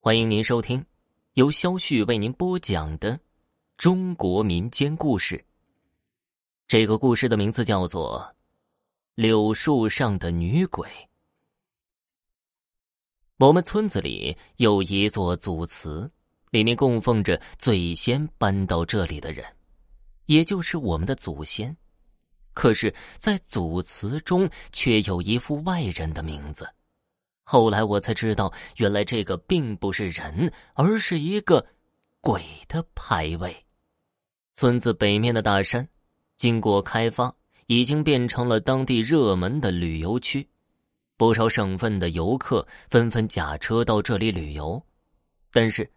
[0.00, 0.86] 欢迎您收听
[1.34, 3.18] 由肖旭为您播讲的
[3.76, 5.44] 中国民间故事。
[6.68, 8.20] 这个故事的名字叫做
[9.16, 10.88] 《柳树上的女鬼》。
[13.38, 16.08] 我们村子里有一座祖祠，
[16.50, 19.44] 里面供奉着最先搬到这里的人，
[20.26, 21.76] 也就是我们的祖先。
[22.52, 26.72] 可是，在祖祠中却有一副外人的名字。
[27.50, 31.64] 后来我才知道，原来这个并不是人，而是一个
[32.20, 33.64] 鬼的牌位。
[34.52, 35.88] 村子北面的大山，
[36.36, 40.46] 经过开发，已经变成了当地热门的旅游区，
[41.16, 44.82] 不少省份的游客纷纷驾车到这里旅游。
[45.50, 45.90] 但是，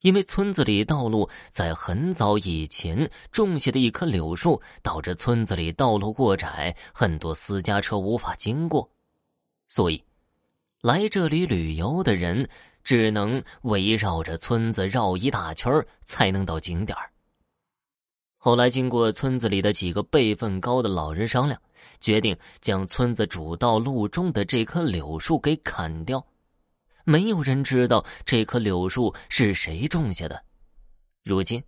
[0.00, 8.90] 因为村子里道路在很早以前种下的一棵柳树，导致村子里道路过窄，很多私家车无法经过，
[9.68, 10.02] 所以。
[10.82, 12.48] 来这里旅游的人
[12.82, 15.72] 只能围绕着村子绕一大圈
[16.06, 16.98] 才能到景点
[18.36, 21.62] 后来，经过村子里的几个辈分高的老人商量，
[22.00, 26.26] 决定将村子主道路中的这棵柳树给砍掉。
[27.04, 30.42] 没有人知道这棵柳树是谁种下的。
[31.22, 31.62] 如今，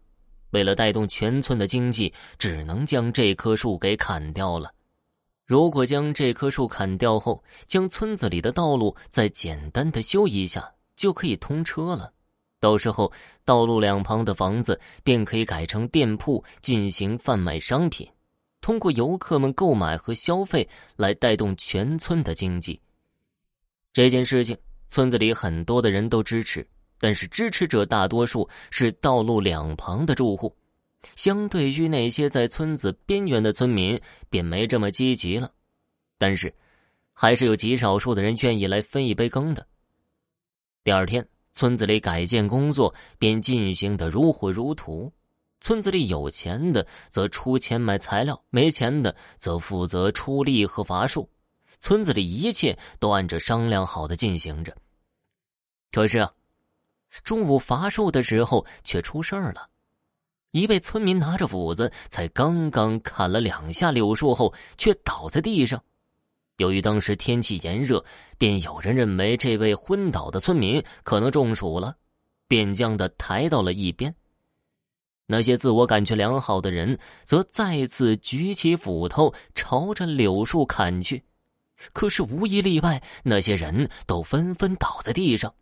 [0.51, 4.75] 为了带动全村的经济，只能将这棵树给砍掉了。
[5.47, 12.13] 如果将这棵树砍掉后，将村子里的道路再简单的修一下，就可以通车了。
[12.61, 13.13] 到时候，
[13.45, 18.09] 道路两旁的房子便可以改成店铺，进行贩卖商品，
[18.63, 22.81] 通过游客们购买和消费来带动全村的经济。
[23.93, 24.57] 这件事情，
[24.89, 26.67] 村子里很多的人都支持，
[26.99, 30.57] 但是支持者大多数是道路两旁的住户。
[31.17, 35.51] 相对于那些在村子边缘的村民，便没这么积极了。
[36.19, 36.55] 但是，
[37.13, 39.67] 还是有极少数的人愿意来分一杯羹的。
[40.83, 45.13] 第二天，村子里改建工作便进行的如火如荼。
[45.61, 51.29] 村子里有钱的则出钱买材料，没钱的则负责出力和伐树。
[51.81, 54.77] 村子里一切都按照商量好的进行着。
[55.91, 56.33] 可是啊，
[57.23, 59.69] 中午伐树的时候却出事儿了。
[60.55, 65.83] 一位村民拿着斧子，才刚刚砍了两下柳树后，却倒在地上。
[66.59, 68.05] 由于当时天气炎热，
[68.39, 71.97] 便有人认为这位昏倒的村民可能中暑了，
[72.47, 74.15] 便将他抬到了一边。
[75.27, 81.25] 那些自我感觉良好的人则再次举起斧头朝着柳树砍去，
[81.93, 85.53] 可是无一例外，那些人都纷纷倒在地上。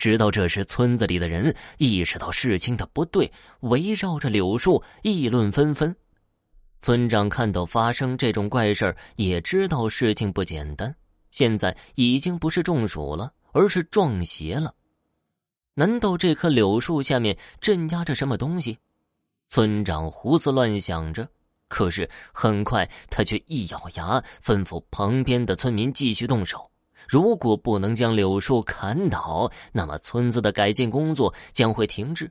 [0.00, 3.30] 直到这时，村子里的人意识到事情的不对，
[3.60, 5.94] 围绕着柳树议论纷纷。
[6.80, 10.92] 村长看到发生这种怪事也知道事情不简单。
[11.30, 14.74] 现在已经不是中暑了，而是撞邪了。
[15.74, 18.78] 难道这棵柳树下面镇压着什么东西？
[19.48, 21.28] 村长胡思乱想着，
[21.68, 26.70] 可是很快他却一咬牙，吩咐旁边的村民继续动手。
[27.08, 32.30] 如果不能将柳树砍倒，那么村子的改建工作将会停滞。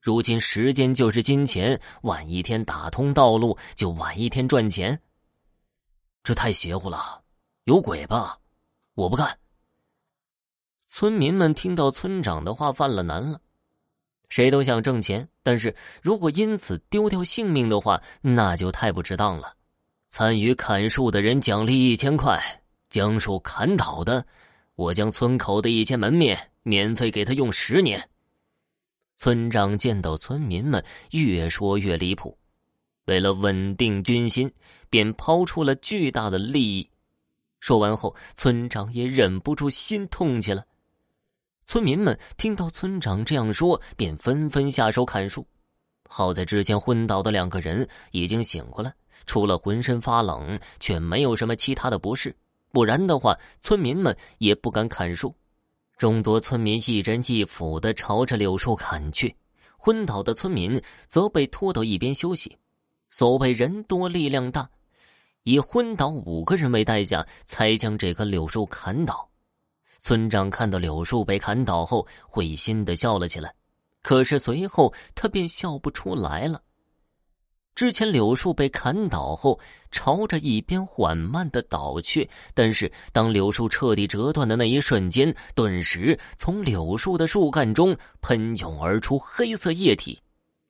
[0.00, 5.00] 如今时间就是金钱，晚一天打通道路，就晚一天赚钱。
[6.22, 7.22] 这太邪乎了，
[7.64, 8.38] 有鬼吧？
[8.94, 9.38] 我不干。
[10.88, 13.40] 村民们听到村长的话，犯了难了。
[14.28, 19.54] 谁都想挣钱，但是如果因此丢掉性命的话，那就太不值当了。
[20.08, 22.40] 参与砍树的人奖励一千块。
[22.88, 24.24] 将树砍倒的，
[24.74, 28.08] 我将村口的一间门面免费给他用十年。
[29.16, 32.36] 村长见到村民们越说越离谱，
[33.06, 34.52] 为了稳定军心，
[34.90, 36.90] 便抛出了巨大的利益。
[37.60, 40.64] 说完后，村长也忍不住心痛起来。
[41.66, 45.44] 村民们听到村长这样说，便纷纷下手砍树。
[46.08, 52.36] 好在之前昏倒的两个人已经醒过来，除了浑身发冷，却没有什么其他的不适。
[52.72, 55.34] 不然的话，村民们也不敢砍树。
[55.96, 59.34] 众多村民一人一斧的朝着柳树砍去，
[59.78, 60.78] 昏倒的村民
[61.08, 62.56] 则被拖到一边休息。
[63.08, 64.68] 所谓人多力量大，
[65.44, 69.26] 以昏倒五个人为代价，才将这棵柳树砍倒。
[69.98, 73.54] 村长看到柳树被砍倒后，会心的笑了起来，
[74.02, 76.62] 可是随后他便笑不出来了。
[77.76, 79.60] 之前柳树被砍倒后，
[79.92, 82.28] 朝着一边缓慢的倒去。
[82.54, 90.18] 但是当柳树彻底折断的那一瞬间，顿时从柳树的树干中喷涌而出黑色液体，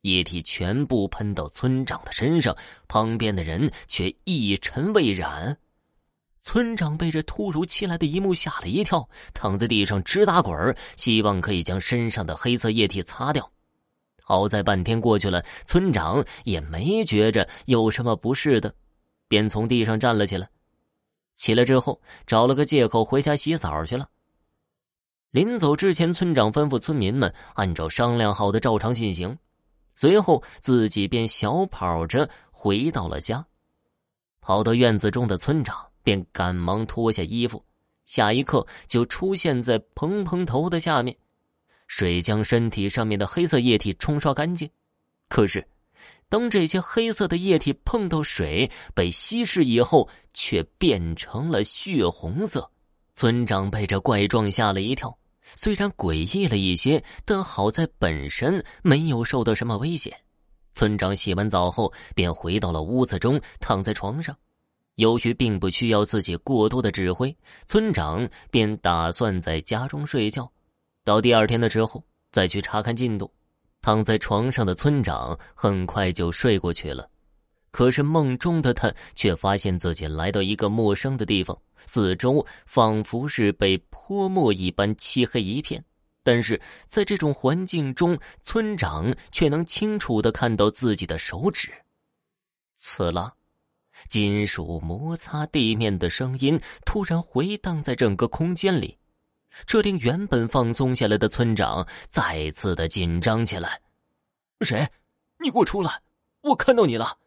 [0.00, 2.56] 液体全部喷到村长的身上，
[2.88, 5.56] 旁边的人却一尘未染。
[6.42, 13.48] 村长被这突如其来的一幕吓了一跳，躺在地上直打滚希望可以将身上的黑色液体擦掉。
[14.28, 18.74] 好在半天过去了，村长也没觉着有什么不适的，
[19.28, 20.50] 便从地上站了起来。
[21.36, 24.08] 起来之后，找了个借口回家洗澡去了。
[25.30, 29.38] 临走之前，村长吩咐村民们按照商量好的照常进行，
[29.94, 33.46] 随后自己便小跑着回到了家。
[34.40, 35.86] 跑到院子中的村长。
[36.06, 37.60] 便赶忙脱下衣服，
[38.04, 41.16] 下一刻就出现在蓬蓬头的下面。
[41.86, 44.68] 水将身体上面的黑色液体冲刷干净，
[45.28, 45.66] 可是
[46.28, 52.70] 当这些黑色的液体碰到水被稀释以后，却变成了血红色。
[53.14, 55.16] 村长被这怪状吓了一跳，
[55.54, 60.12] 虽然诡异了一些，但好在本身没有受到什么危险。
[60.74, 64.36] 村长洗完澡后，便回到了屋子中，躺在床上。
[64.96, 67.34] 由于并不需要自己过多的指挥，
[67.66, 70.50] 村长便打算在家中睡觉，
[71.06, 73.32] 到第二天的时候再去查看进度。
[73.80, 77.08] 躺在床上的村长很快就睡过去了，
[77.70, 81.56] 可是梦中的他却发现自己来到一个陌生的地方，
[81.86, 85.84] 四周仿佛是被泼墨一般漆黑一片。
[86.24, 91.70] 但是在这种环境中，村长却能清楚的看到自己的手指，
[92.74, 93.32] 刺啦。
[94.08, 98.98] 金属摩擦地面的声音突然回荡在整个空间里，
[99.64, 103.80] 这令原本放松下来的村长再次的紧张起来。
[104.60, 104.86] 谁？
[105.38, 106.02] 你给我出来！
[106.42, 107.18] 我看到你了！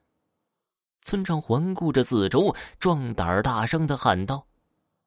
[1.01, 4.45] 村长环顾着四周，壮胆大声的喊道。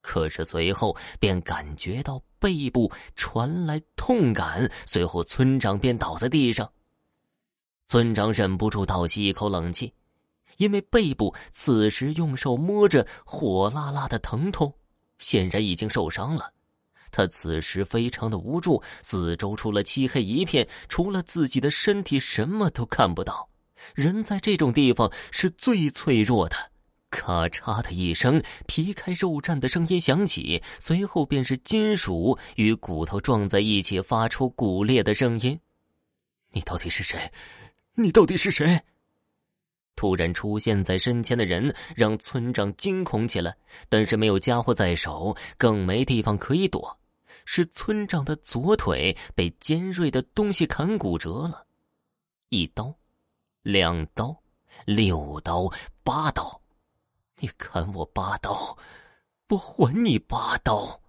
[0.01, 6.73] 可是随后便感觉到背部传来痛感，随后村长便倒在地上。
[7.87, 9.95] 村长忍不住倒吸一口冷气。
[10.59, 14.75] 因为背部此时用手摸着火辣辣的疼痛，
[15.19, 16.53] 显然已经受伤了。
[17.13, 23.49] 他此时非常的无助，四周除了漆黑一片，除了自己的身体什么都看不到。
[23.95, 26.57] 人在这种地方是最脆弱的。
[27.11, 35.61] 咔嚓的一声，皮开肉绽的声音响起，随后便是金属与骨头撞在一起，发出骨裂的声音。
[36.53, 37.31] 你到底是谁？
[37.95, 38.81] 你到底是谁？
[39.95, 43.55] 突然出现在身前的人让村长惊恐起来，
[43.91, 46.99] 但是没有家伙在手，更没地方可以躲。
[47.45, 51.67] 是村长的左腿被尖锐的东西砍骨折了，
[52.49, 52.95] 一刀，
[53.63, 54.43] 两刀，
[54.85, 55.73] 六刀，
[56.03, 56.61] 八刀，
[57.37, 58.77] 你砍我八刀，
[59.49, 61.01] 我还你八刀。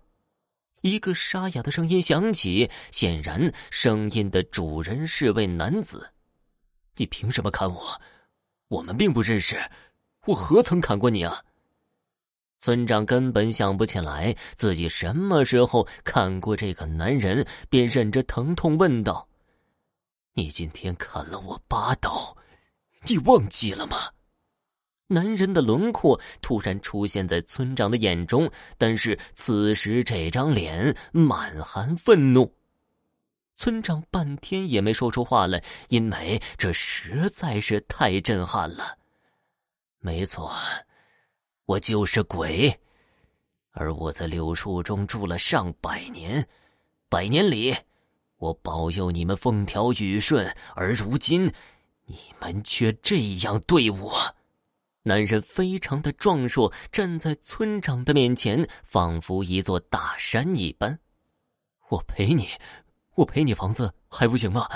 [0.82, 6.12] 一个沙哑的声音响起，显然声音的主人是位男子。
[6.98, 8.02] 你凭什么砍我？
[8.68, 9.58] 我们并不认识，
[10.26, 11.44] 我何曾砍过你啊？
[12.64, 19.28] 村长根本想不起来自己什么时候砍过这个男人，便忍着疼痛问道
[20.34, 22.38] ：“你今天砍了我八刀，
[23.06, 23.98] 你忘记了吗？”
[25.12, 32.50] 男人的轮廓突然出现在村长的眼中，但是此时这张脸满含愤怒。
[33.58, 38.98] 村长半天也没说出话来，因为这实在是太震撼了。
[40.00, 40.50] 没错，
[41.66, 42.80] 我就是鬼，
[43.72, 46.48] 而我在柳树中住了上百年，
[47.10, 47.76] 百年里，
[48.38, 51.52] 我保佑你们风调雨顺，而如今，
[52.06, 54.36] 你们却这样对我。
[55.04, 61.00] 男人非常的壮硕，站在村长的面前，仿佛一座大山一般。
[61.90, 62.50] 我陪你。
[63.16, 64.68] 我赔你房子还不行吗？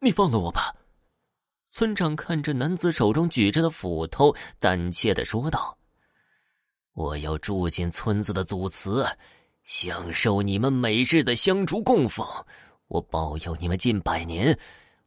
[0.00, 0.74] 你放了我吧。
[1.70, 5.77] 村长看着男子手中举着的斧头，胆怯的说道
[6.98, 9.06] ：“我要住进村子的祖祠，
[9.62, 12.26] 享受你们每日的香烛供奉。
[12.88, 14.58] 我保佑你们近百年。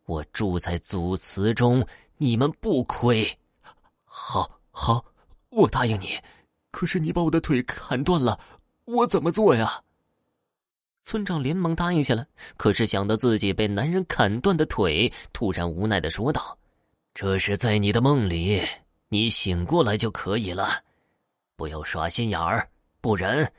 [0.06, 3.28] 我住在祖祠中，你们不亏。
[4.06, 5.04] 好，好，
[5.50, 6.18] 我答应你。
[6.72, 8.40] 可是你把我的腿砍断了，
[8.86, 9.84] 我怎么做呀？”
[11.04, 16.58] 村长连忙答应下来，可是想到自己被男人砍断的腿，突然无奈的说道
[17.14, 18.62] ：“这是在你的梦里，
[19.10, 20.70] 你醒过来就可以了，
[21.62, 22.68] 不要耍心眼儿，
[23.02, 23.54] 不然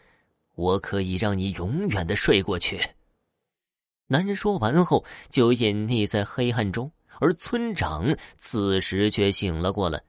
[0.56, 2.80] 我可以让你永远的睡过去。”
[4.10, 6.90] 男人说完后就隐匿在黑暗中，
[7.20, 10.02] 而村长此时却醒了过来，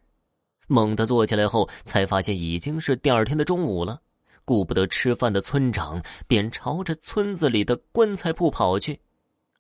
[0.66, 4.02] 猛地坐起来后，才发现已经是第二天的中午了。
[4.44, 9.00] 顾不得吃饭的村长，便朝着村子里的棺材铺跑去，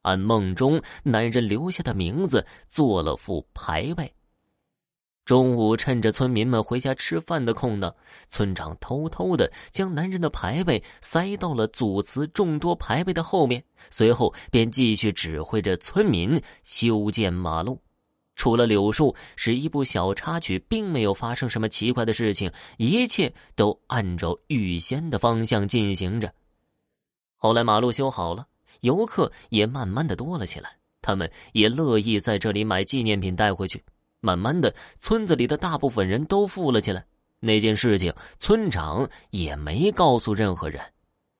[0.01, 4.11] 按梦中男人留下的名字做了副牌位。
[5.25, 7.95] 中午趁着村民们回家吃饭的空档，
[8.27, 17.81] 村长偷偷的将男人的牌位塞到了祖祠众多牌位的后面，随后便继续指挥着村民修建马路。
[18.35, 26.33] 除了柳树是一部小插曲，并没有发生什么奇怪的事情，一切都按照预先的方向进行着。
[27.37, 28.45] 后来马路修好了，
[28.81, 33.81] 游客也慢慢的多了起来，他们也乐意在这里买纪念品带回去。
[34.23, 37.05] 慢慢的，村子里的大部分人都富了起来。
[37.41, 40.81] 那件事情，村长也没告诉任何人。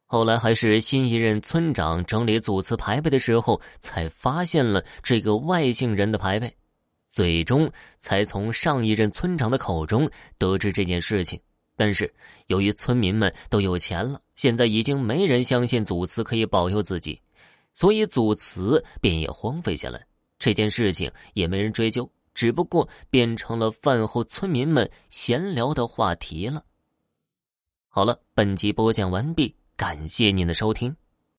[0.05, 6.53] 后来还是新一任村长整理祖祠牌位的时候，才发现了这个外姓人的牌位。
[7.09, 11.39] 最终才从上一任村长的口中得知这件事情，
[11.77, 12.13] 但是
[12.47, 17.21] 由于村民们都有钱了，现在已经没人相信祖祠可以保佑自己，
[17.73, 20.05] 所以祖祠便也荒废下来。
[20.37, 22.09] 这件事情也没人追究，
[22.43, 26.65] 只不过变成了饭后村民们闲聊的话题了。
[27.87, 30.93] 好了，本集播讲完毕，感谢您的收听。